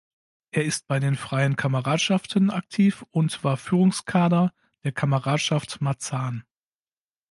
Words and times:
Er 0.49 0.65
ist 0.65 0.87
bei 0.87 0.99
den 0.99 1.15
Freien 1.15 1.55
Kameradschaften 1.55 2.49
aktiv 2.49 3.05
und 3.11 3.43
war 3.43 3.55
Führungskader 3.55 4.51
der 4.83 4.93
"Kameradschaft 4.93 5.79
Marzahn". 5.79 6.43